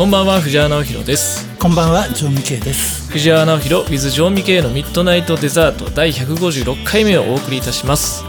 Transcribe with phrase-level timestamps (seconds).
[0.00, 1.46] こんばんは藤原直弘です。
[1.58, 3.12] こんばんはジョン・ミケイです。
[3.12, 8.24] 藤原直弘 with ジョン・ミケイのミッドナイトデザート第156回目をお送りいたします。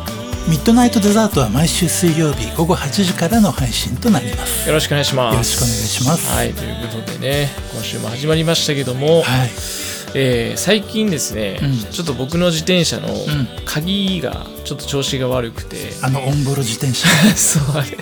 [0.50, 4.68] ミッドナイトデザートは毎週水曜日午後8時からの配信となります。
[4.68, 5.34] よろしくお願いします。
[5.34, 6.36] よろしくお願いします。
[6.36, 9.50] はいということでね今週も始まりましたけども、はい。
[10.14, 11.78] えー最近ですね、うん。
[11.90, 13.16] ちょっと僕の自転車のん。
[13.64, 17.08] 鍵がちょっと調子が悪くて、あのオンボロ自転車。
[17.34, 17.78] そう。
[17.78, 17.98] あ れ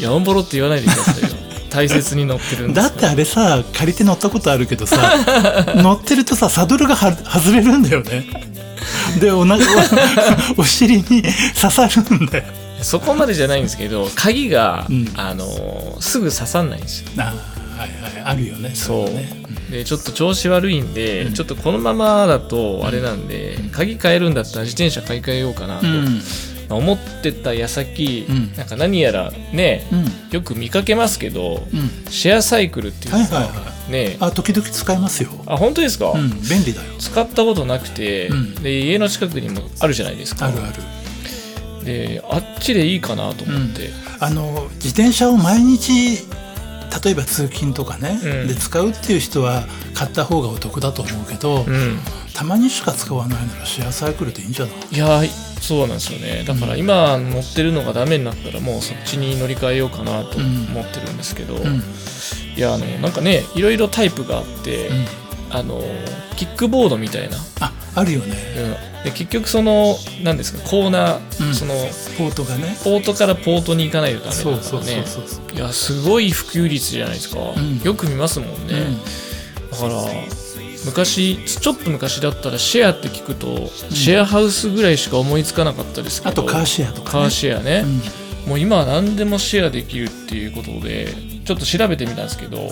[0.00, 1.29] いやオンボロって言わないでくださいよ
[1.70, 4.96] 大切に乗ってるんですだってあれさ借りて乗ったことあるけどさ
[5.76, 8.26] 乗ってるとさサドルがは外れるんだよね。
[9.20, 9.56] でおな
[10.56, 11.04] お お尻に
[11.60, 12.44] 刺さるんだよ。
[12.82, 15.12] そこまでじゃないんですけど鍵が、うん。
[15.14, 17.10] あのーすぐ刺さんないんですよ。
[17.18, 17.34] あはい
[17.80, 18.22] はい。
[18.24, 19.70] あるよねそう。
[19.72, 25.86] でちょっと調子悪いんで、ちょっとこのままだとあれなんで、鍵変えるんだったら自転車買い替えようかなと、
[26.76, 28.52] 思ってた矢先、うん。
[28.56, 30.30] なんか何やらね、うん。
[30.30, 32.10] よく見かけますけど、うん。
[32.10, 34.16] シェアサイクルっていうのが、はいはいはね。
[34.20, 35.30] あ時々使いますよ。
[35.46, 36.92] あ本当ですか、うん便利だよ。
[36.98, 38.54] 使ったことなくて、うん。
[38.56, 40.46] で家の近くにもあるじゃないですか。
[40.46, 40.66] あるあ
[41.80, 41.84] る。
[41.84, 46.18] であっちでいいかなと思って、あの自転車を毎日
[47.04, 48.48] 例えば通勤とかね、うん。
[48.48, 51.98] で使うっていう人は買った方がお得だと思うけど、うん
[52.32, 56.44] たまにしか使わないならシェアサイクルでいいんじゃないいやーそうなんですよね。
[56.44, 61.82] だから今乗ってるのがダメになったらもうそっちに乗り換えようかなと思ってるんですけど、うん。
[62.56, 65.06] いやあのなんかねいろいろタイプがあって、うん。
[65.52, 65.82] あの
[66.36, 68.36] キックボードみたいな、ああるよね。
[68.96, 71.54] うん、で結局その何ですかコーナー、うん。
[71.54, 71.74] その
[72.16, 72.76] ポートがね。
[72.84, 74.62] ポートからポートに行かないとダメだからね。
[74.62, 77.80] そうそうそういやすごい普及率じゃないですか、ん。
[77.82, 78.98] よく見ますもんね、うん。
[79.70, 79.92] だから
[80.84, 86.30] 昔ちょっと昔だったらシェアって聞くと、シェアハウスぐらいしか思いつかなかったですけど。
[86.30, 87.84] あとカーシェアとか、ね、カーシェアね、
[88.44, 88.48] うん。
[88.50, 91.08] もう今は何でもシェアできるっていうことで
[91.44, 92.70] ちょっと調べてみたんですけど、はい。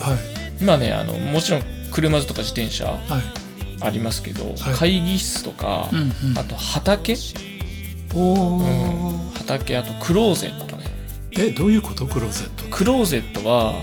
[0.61, 2.99] 今ねあのもちろん車とか自転車はい。
[3.81, 4.55] ありますけど、はい。
[4.75, 6.37] 会議室とか、うんうん。
[6.37, 7.15] あと畑、
[8.13, 10.83] おお、畑あとクローゼットね。
[11.31, 12.05] えどういうこと？
[12.05, 12.75] クローゼット。
[12.75, 13.75] クローゼットは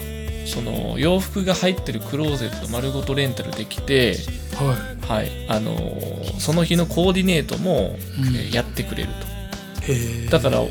[0.47, 4.17] その洋服が入ってるクローゼット丸ごとレンタルできて、
[4.55, 4.77] は
[5.09, 5.31] はい。
[5.49, 8.37] あのーその日のコーディネートも、うん。
[8.37, 9.09] えーやってくれる
[10.25, 10.31] と。
[10.31, 10.63] だから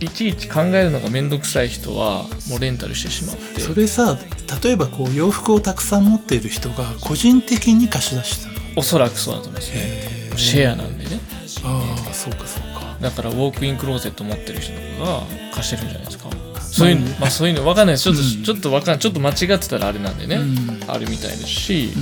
[0.00, 3.60] いちいち考えるのが面倒くさい人はもうレンタルしてしまって。
[3.60, 4.18] それさ
[4.62, 8.60] 例えばこう洋服をたくさん持っている人が個人的に貸し出してるの？
[8.76, 10.36] おそらくそうだと思いますね。
[10.36, 11.20] シェアなんでね。
[11.64, 12.96] ああそうかそうか。
[13.00, 15.22] だからウォークインクローゼット持ってる人とかが
[15.54, 16.28] 貸してるんじゃないですか
[16.72, 17.96] そういうの、まあ、そういうの分かんない。
[17.96, 18.42] ですちょっと、うん。
[18.44, 20.90] ちょっとわかんちょっと間違ってたらあれなんでね、うん。
[20.90, 21.92] あるみたいですし、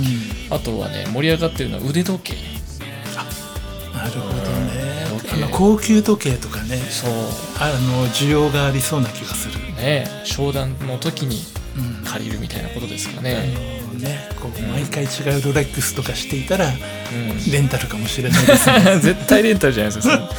[0.49, 2.35] うあとはね盛り上がってるのは腕時計。
[2.35, 2.37] ん
[3.93, 5.05] なるほどね。
[5.33, 6.77] あの高級時計とかね。
[6.77, 7.11] そう。
[7.59, 11.41] あの需要がありそうな気がする、ね商談の時に
[11.77, 12.05] うん。
[12.05, 13.53] 借りるみたいなことですかあね、
[13.93, 15.07] のねこう毎回違
[15.39, 17.51] うロレックスとかしていたらうん。
[17.51, 18.99] レンタルかもしれないですね。
[19.01, 20.29] 絶対レンタルじゃないですか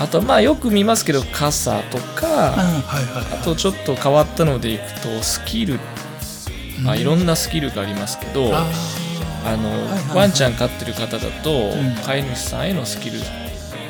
[0.00, 5.78] あとまあよく見ますけど傘とうんかあとちょっと変わったのでいくとスキル、
[6.82, 8.66] まあ、いろんなスキルがありますけど、あ
[9.44, 9.70] あの、
[10.14, 11.94] ワンちゃん飼ってる方だと、ん。
[12.04, 13.18] 飼い主さんへのスキル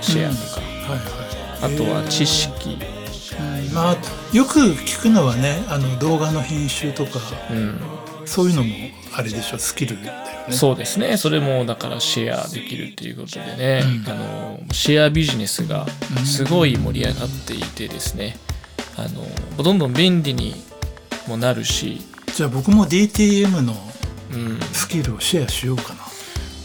[0.01, 0.61] シェアとか、
[1.63, 3.01] あとは知識、うん
[3.73, 3.97] まあ
[4.37, 7.21] よく聞くのはねあの動画の編集とか。
[7.51, 7.81] うん。
[8.27, 8.75] そういうのも
[9.13, 10.55] あれでしょスキルだよね。
[10.55, 11.17] そうですね。
[11.17, 14.11] それもだからシェアできるっていうことでね、うん。
[14.11, 15.87] あのシェアビジネスが
[16.25, 18.37] すごい盛り上がっていてですね。
[18.97, 20.55] あのどんどん便利に
[21.27, 22.01] もなるし、
[22.35, 23.75] じゃあ僕も DTM の
[24.33, 26.01] うん、スキルをシェアしようかな。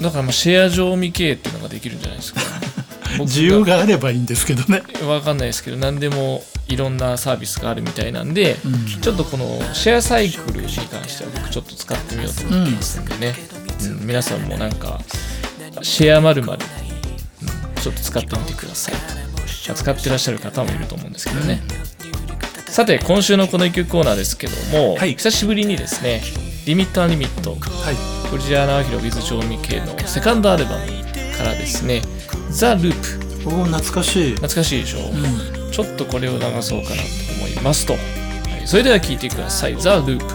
[0.01, 2.41] だからまあシェア上未経っていうのができるんじゃないですか。
[3.17, 4.83] 僕需要があればいいんですけどね。
[5.07, 9.01] わかんないですけど何でもいろんなサービスがあるみたいなんで、うん。
[9.01, 13.54] ちょっとこのシェアサイクルに関しては僕ちょっと使ってみようと思ってますんでね、うん
[14.01, 14.99] 皆さんもなんか
[15.81, 16.65] シェアまるまる
[17.81, 18.95] ちょっと使ってみてください。
[19.73, 21.61] 使ってらっしゃる方もいると思うんですけどね、
[22.67, 25.15] さて今週のこの一曲コーナーですけども、はい。
[25.15, 26.21] 久しぶりにですね
[26.67, 27.95] 「リミットアニミット」はい。
[28.29, 30.85] 藤原直弘 with 調味系のセカンドアルバム
[31.37, 32.01] からですね
[32.51, 33.49] 「ザ・ループ。
[33.49, 34.35] おお懐かしい。
[34.35, 35.71] 懐かしいでしょ、うん。
[35.71, 37.01] ちょっとこれを流そうかなと
[37.39, 37.99] 思いますと、は
[38.63, 38.67] い。
[38.67, 40.25] それでは聴いてください「ザ・ループ」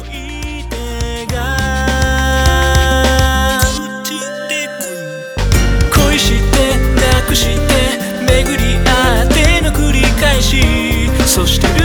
[11.40, 11.79] そし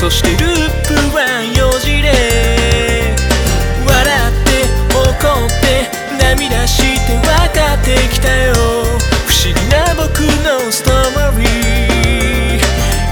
[0.00, 0.40] そしてルー
[0.88, 2.08] プはよじれ
[3.84, 4.64] 笑って
[4.96, 8.54] 怒って涙して分かってきたよ。
[8.54, 12.60] 不思議な僕のストーリー。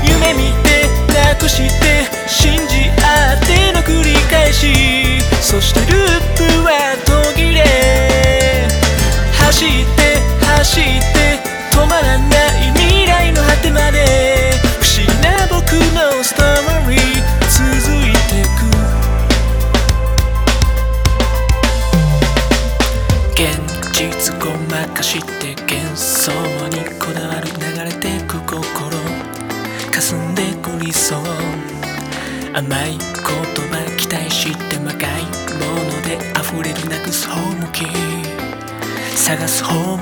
[0.02, 5.20] 夢見てなくして信じ合っての繰り返し。
[5.42, 6.47] そしてループ
[39.78, 39.98] 向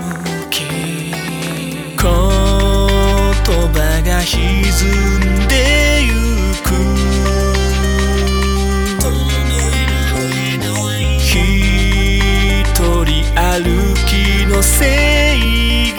[0.51, 4.37] き言葉が歪
[5.19, 5.55] んで
[6.03, 6.09] ゆ
[6.63, 6.67] く。
[11.29, 11.35] 一
[13.05, 13.65] 人歩
[14.07, 14.11] き
[14.47, 14.85] の正
[15.37, 15.97] 義。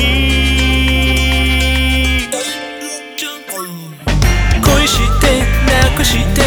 [4.61, 5.25] 恋して
[5.65, 6.41] なくして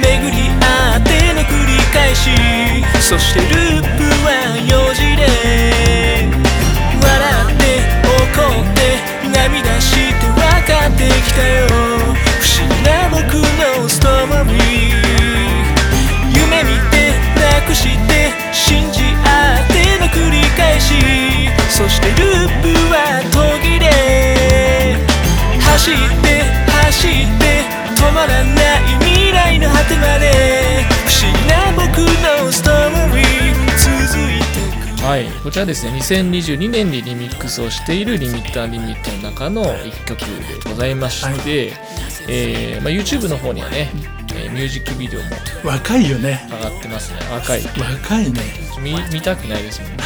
[0.00, 0.62] 巡り合
[0.98, 2.30] っての繰り返し。
[3.00, 4.28] そしてループは
[4.66, 4.91] 4
[35.62, 41.72] はですね、2022年にリミックスをしているリミッターリミットの中の1曲でございまして、
[42.28, 43.90] えーまあ、YouTube の方にはね、
[44.34, 45.26] えーミュージックビデオも
[45.64, 47.20] 若いよね上がってますね。
[47.30, 47.62] 若い。
[47.62, 48.40] 若いね
[48.82, 49.96] 見見たくないですもんね。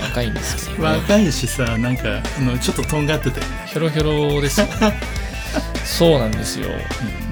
[0.00, 0.96] う ん若いんですけど、ね。
[0.98, 4.68] 若いしさなんかあのちょっととんがっててひょろひょろですよ。
[5.84, 6.68] そうなんですよ。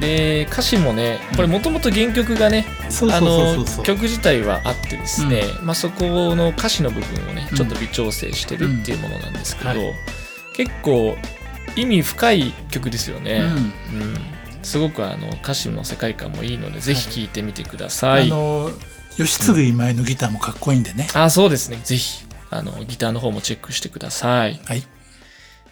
[0.01, 2.65] で、歌詞もね、これもともと原曲がね、
[3.13, 9.95] あの曲自体はあってですね、まあ、そこの歌詞の部分をねちょっと微調整してるっていうものなんですけど、うんはい。
[10.55, 11.17] 結構
[11.77, 13.43] 意味深い曲ですよね、
[13.93, 14.01] うん。
[14.01, 14.17] うん。
[14.63, 18.71] すごくあの歌詞の世界観もいいのでぜひ聴いてみてください、あの
[19.17, 21.09] 吉継今井のギターもかっこいいんでね。
[21.15, 21.81] あそうですね。
[21.85, 24.61] ぜひあのギターの方もチェックしてください。
[24.65, 24.83] はい。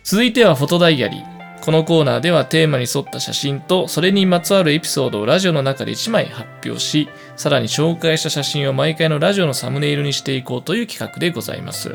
[0.05, 1.32] 続いてはフォトダイアリー
[1.63, 11.95] このコーナーではテーマに沿った写真とそれにまつわるエピソードをラジオの中で1枚発表しさらに紹介した写真を毎回のラジオのサムネイルにしていこうという企画でございます。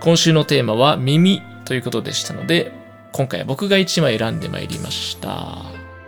[0.00, 2.72] 今週のテーマは耳ということでしたので
[3.12, 5.56] 今回は僕が1枚選んでまいりました。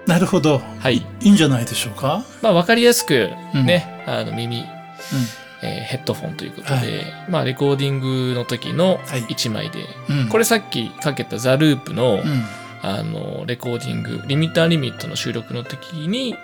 [0.06, 0.62] なるほど。
[0.78, 0.96] はい。
[0.96, 2.24] いいんじゃないでしょうか？
[2.40, 4.64] まあ分かりやすくね、あの耳、う
[5.62, 6.86] えーヘッドフォンということで、はい。
[7.28, 9.22] まあレコーディングの時のはい。
[9.24, 9.80] 1枚で、
[10.14, 10.28] んうん。
[10.30, 12.44] これさっきかけたザ・ループの、うん
[12.82, 16.34] あのレコーディングリミッターリミットの収録の時にいい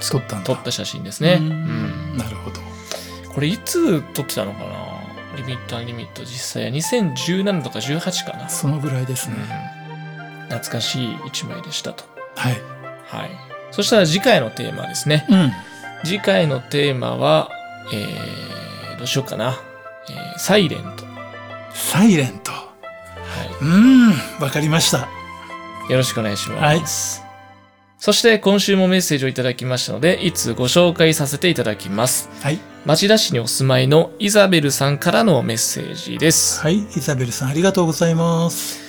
[0.00, 2.14] 撮った撮った写真ですね、ううん。
[2.14, 2.60] んなるほど。
[3.32, 5.36] これいつ撮ってたのかな？
[5.36, 9.36] リミッターリミット実際は2017とか18かな、そのぐらいですうん。
[9.36, 9.44] ね、
[10.48, 12.04] 懐かしい1枚でしたと。
[12.34, 12.60] はい。
[13.06, 13.30] はい。
[13.70, 15.26] そしたら次回のテーマですね。
[15.30, 15.52] うん。
[16.04, 17.50] 次回のテーマは
[17.92, 19.60] えー、どうしようかな、
[20.08, 21.04] えーサイレント、
[21.74, 22.50] サイレント。
[22.50, 22.68] は
[23.60, 24.42] うーん。
[24.42, 24.98] わかりました。
[24.98, 25.08] い、
[25.90, 27.22] よろしくお願いします、
[27.98, 32.30] そして今週もメッセージをいただきましたのでいつご紹介させていただきます。
[32.40, 32.58] はい。
[32.86, 36.60] 町田市にお住まいのイザベルさんからのメッセージです。
[36.60, 36.78] はい。
[36.78, 38.80] イザベルさんありがとうございます。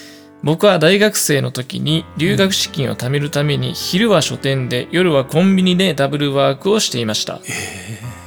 [0.43, 7.41] 僕は大学生の時に留学資金を貯めるために昼は書店で夜はコンビニでダブルワークをしていました。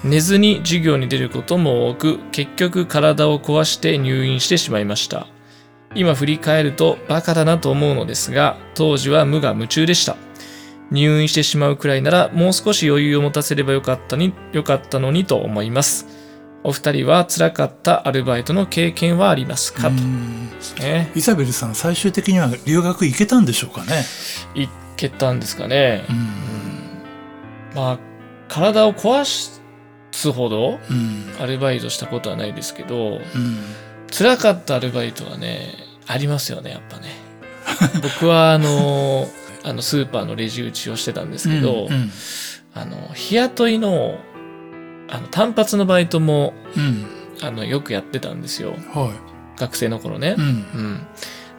[0.05, 5.27] 寝ずに授業に出ることも多く結局体を壊して入院してしまいました。
[5.95, 10.17] 今振り返るとバカだなと思うのですが当時は無我夢中でした。
[10.91, 16.07] 入院してしまうくらいならもう少し余裕を持たせればよかったによかったのにと思います。
[16.63, 19.91] お二人は辛かったアルバイトの経験はありますか、と
[20.83, 21.11] ね。
[21.15, 24.03] イザベルさん最終的には留学行けたんでしょうかね？
[24.55, 26.17] いけたんですかね、うん。
[27.75, 27.99] まあ
[28.49, 29.25] 体を壊
[30.13, 31.35] すほどうん。
[31.43, 33.21] アルバイトしたことはないですけどうん
[34.17, 35.75] 辛かったアルバイトはね
[36.07, 37.09] ありますよねやっぱね。
[38.01, 39.27] 僕はあの
[39.65, 42.13] あのスーパーのレジ打ちをしてたんですけど、うん
[42.77, 44.19] あの日雇いの
[45.09, 47.07] あの単発のバイトもうん。
[47.43, 48.75] あのよくやってたんですよ。
[48.93, 49.13] は
[49.57, 50.29] 学生の頃ね。
[50.31, 50.33] い。
[50.35, 50.41] う、ん。
[50.43, 51.07] うん。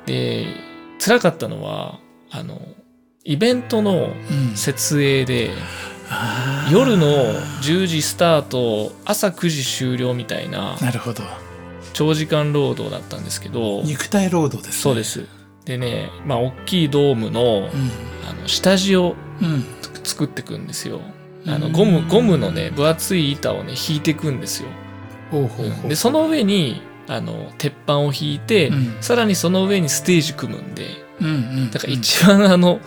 [0.05, 0.47] で
[0.99, 1.99] 辛かったのは
[2.31, 2.61] あの
[3.25, 4.55] イベントのうん。
[4.55, 5.51] 設営で
[6.09, 6.71] あー。
[6.71, 7.07] 夜の
[7.61, 11.23] 10時スタート朝9時終了みたいななるほど
[11.95, 14.81] 長時間労働だったんですけど肉体労働ですね。
[14.81, 15.25] そうです。
[15.63, 17.65] でねまあ大きいドームのうん。
[18.29, 19.63] あの下地をうん。
[20.03, 20.99] 作っていくんですよ。
[21.47, 24.69] あのうんゴムゴムのね分厚い板をね引いていくんですよ。
[25.87, 28.97] でその上にあの鉄板を引いて、うん。
[29.01, 30.87] さらにその上にステージ組むんで
[31.21, 32.79] うんうんだから一番あの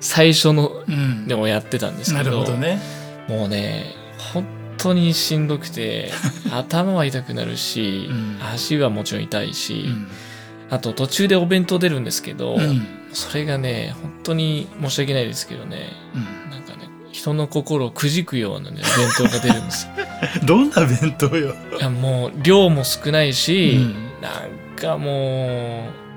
[0.00, 1.28] 最初のうん。
[1.28, 2.80] でもやってたんですけなどるほどね。
[3.28, 3.94] もうね
[4.32, 4.44] 本
[4.78, 6.10] 当にしんどくて
[6.50, 8.38] 頭は痛くなるし、うん。
[8.52, 10.08] 足はもちろん痛いし、うん。
[10.70, 12.86] あと途中でお弁当出るんですけど、うん。
[13.12, 16.50] それがね本当に申し訳ないですけどねうん。
[16.50, 19.92] なんかね人の心をくじくようなね弁当が出るんですよ。
[20.44, 21.54] どんな弁当よ。
[21.78, 23.94] いやもう量も少ないし、うん。
[24.20, 26.08] なんかもう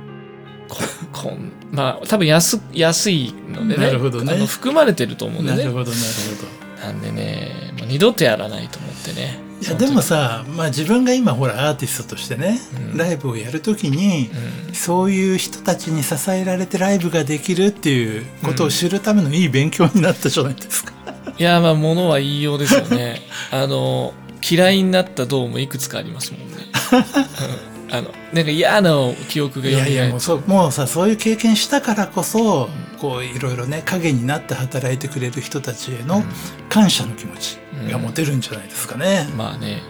[0.69, 0.77] こ
[1.11, 4.33] こんまあ多分安安いのでねなるほどね。
[4.33, 5.57] あの含まれてると思うんでね。
[5.59, 6.03] なるほどなる
[6.37, 6.87] ほど。
[6.87, 9.37] なんでね二度とやらないと思ってね。
[9.61, 12.59] いやでもさ、まあ、自分が今ほらアーティストとしてね、
[12.93, 12.97] うん。
[12.97, 14.31] ライブをやるときに、
[14.67, 14.73] うん。
[14.73, 20.93] そういう人たちに支えられてライブができるっていうことを知るためのいい勉強になったじゃないですか。
[21.37, 23.21] いやまあ物は言いようですよね。
[23.51, 24.13] あの
[24.49, 28.91] 嫌いになったドームいくつかありますもんね、うん、あのなんか嫌な
[29.29, 32.69] 記憶がいやいやもうそうもうさそういう経験したからこそ、
[32.99, 36.23] こういろいろね影になって働いてくれる人たちへの
[36.69, 37.57] 感謝の気持ち
[37.91, 39.27] が持てるんじゃないですかね。
[39.35, 39.81] まあね。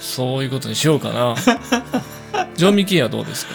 [0.00, 1.34] そういうことにしようかな。
[2.56, 3.52] ジョン・ミキーはどうですか？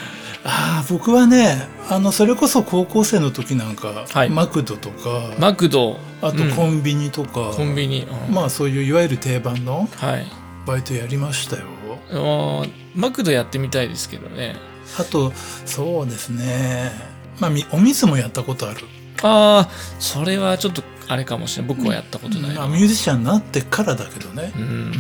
[0.50, 4.30] ああ僕はねあのそれこそ高校生の時なんか、はい。
[4.30, 5.98] マクドとかマクド。
[6.22, 6.52] あとうん。
[6.52, 8.34] コンビニとか、コンビニ、うん。
[8.34, 10.28] まあそういういわゆる定番のはい。
[10.66, 11.64] バイトやりましたよ。
[11.64, 14.56] あーマクドやってみたいですけどね。
[15.00, 15.32] あと
[15.66, 16.92] そうですね。
[17.40, 18.82] まあみお水もやったことある、
[19.22, 24.52] ああそれはちょっとあれかもしれない僕はやったことないな、まあ、ミュージシャンになってからだけどね。
[24.56, 24.62] う、ん。
[24.62, 24.94] うん。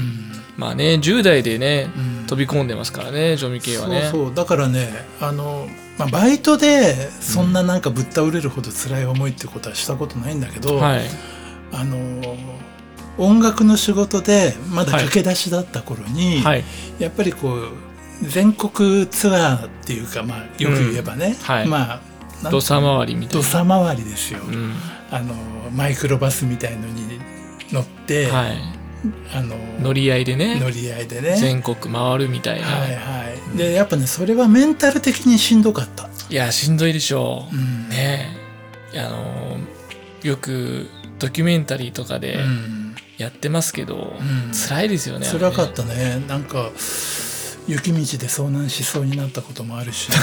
[0.55, 2.25] まあね10代でねうん。
[2.27, 4.09] 飛び込んでますからねジョン・ミキーはね。
[4.11, 4.35] そうそう。
[4.35, 4.89] だからね
[5.19, 11.01] あの、まあ、バイトでそんななんかぶっ倒れるほど辛い思いってことはしたことないんだけど、はい。
[11.71, 12.37] あの
[13.17, 16.63] 音楽の仕事でまだ駆け出しだった頃に、はい。
[16.99, 17.71] やっぱりこう
[18.21, 21.33] 全国ツアーっていうか、まあ、よく言えばね、うん。
[21.33, 21.67] はい。
[21.67, 22.01] まあ
[22.51, 23.43] 土佐回りみたいな。
[23.43, 24.73] 土佐回りですよ、うん。
[25.09, 25.33] あの
[25.75, 27.19] マイクロバスみたいのに
[27.71, 28.57] 乗って、はい。
[29.33, 31.37] あの乗り合いでね乗り合いでね。
[31.37, 33.57] 全国回るみたいな、はいはい。
[33.57, 37.89] でやっぱねそれはメンタル的にしんどかった、いやしんどいでしょう、うん。
[37.89, 38.35] ね。
[38.93, 39.57] えあの
[40.23, 40.87] よく
[41.19, 42.76] ドキュメンタリーとかでうん
[43.17, 44.51] やってますけど、うん。
[44.53, 46.23] 辛いですよね辛かったね。
[46.27, 46.69] なんか
[47.67, 50.09] 雪道で遭難しそうになったこともあるし、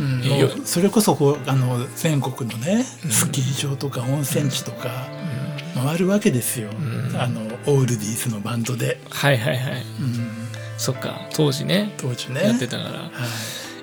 [0.00, 5.06] うん、それこそこうあの全国のねスキー場とか温泉地とか
[5.74, 7.14] 回るわけですよ、ん。
[7.16, 9.84] あのオールディーズのバンドで、はいはいはい。
[10.00, 12.42] うん、そっか当時ね当時ね。
[12.42, 12.92] やってたから、い。
[12.94, 13.10] はい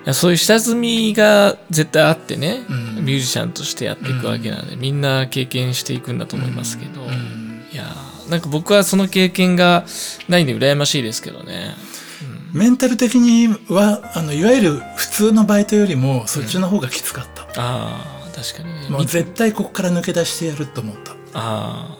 [0.07, 7.66] やそういう下積みが絶対あってね、うんミュージシャンとしてやっていくわけなんで、みんな経験していくんだと思いますけど、うん。
[7.72, 9.86] いやーなんか僕はその経験が
[10.27, 11.74] ないんで羨ましいですけどね、
[12.54, 18.89] メンタル的にはあのいわゆる普通のバイトよりもそっちの方がきつかった、ああ確かにね。
[18.89, 21.98] もう絶対ここから抜け出してやると思った、ああ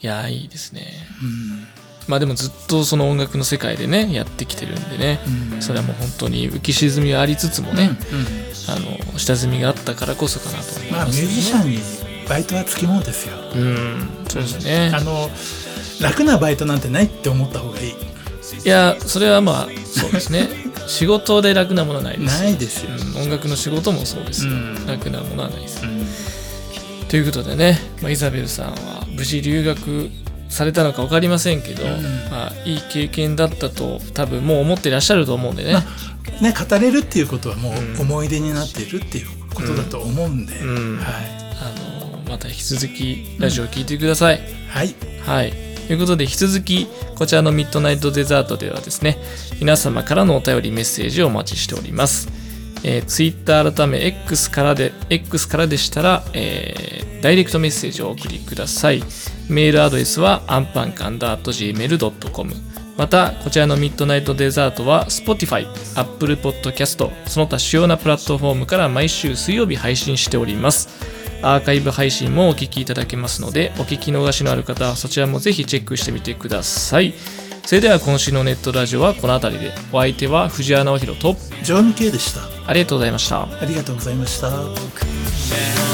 [0.00, 0.86] いやーいいですね。
[1.22, 1.66] うん。
[2.06, 5.18] まあでもずっとその音楽の世界でねやってきてるんでね、
[5.54, 5.62] うん。
[5.62, 8.26] それはもう本当に浮き沈みはありつつもね、うんうん。
[8.68, 8.78] あ
[9.12, 11.78] の下積みがあったからこそかなと思いまあミュますージシャンに
[12.28, 14.90] バイトはつきものですよ、うんそうですね。
[14.92, 15.30] あの
[16.02, 17.94] 楽なバイトなんてないって思った方がいい。
[18.64, 20.48] いやそれはまあそうですね。
[20.86, 22.42] 仕事で楽なものはないです。
[22.42, 24.46] ないですよ、うん音楽の仕事もそうです。
[24.46, 24.86] よ、うん。
[24.86, 26.06] 楽なものはないです、うん。
[27.08, 30.10] ということでね、まあ、イザベルさんは無事留学
[30.48, 32.02] されたのか分かりませんけど、ん。
[32.30, 35.74] まあ、いい経験だったと多分もう思ってらっしゃると思うんでね、
[36.40, 37.96] ね語れるっていうことはもうん。
[37.96, 40.96] う思い出になっているっていうことだと思うんで、うん。
[40.98, 41.14] はい、
[41.60, 41.72] あ
[42.22, 44.94] のまた引き続きラジオを聞いてください、はい、
[45.24, 45.52] はい。
[45.86, 46.86] ということで引き続き
[47.16, 49.18] こちらのミッドナイトデザートではですね
[49.60, 52.28] 皆様からのお便りメッセージをお待ちしております、
[52.82, 59.02] えー、Twitter 改め X からで X からでしたら、えーダイレクトメッセージをお送りください。
[59.48, 61.42] メールアドレスはアンパンカンダー
[61.74, 62.52] .gmail.com
[62.96, 65.66] またこちらのミッドナイトデザートは Spotify、
[65.98, 70.88] Apple Podcast その他主要なプラットフォームから毎週水曜日配信しております。
[71.42, 77.14] アーカイブ配信もお聞きいただけますのでお聞き逃しのある方はそちらもぜひチェックしてみてください。
[77.66, 79.72] それでは今週のネットラジオはこの辺りで。
[79.92, 82.40] お相手は藤原直弘とジョン・ケイでした。
[82.68, 83.42] ありがとうございました。
[83.42, 85.85] ありがとうございました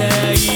[0.00, 0.49] ない